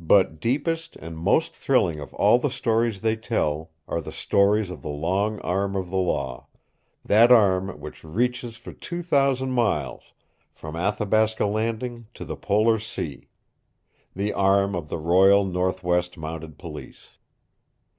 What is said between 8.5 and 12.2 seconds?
for two thousand miles from Athabasca Landing